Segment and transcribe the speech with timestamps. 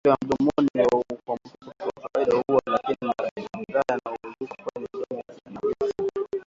[0.05, 6.37] Upele wa mdomoni wa kuambukizana kwa kawaida hauui lakini majeraha yanayozuka kwenye mdomo yanaweza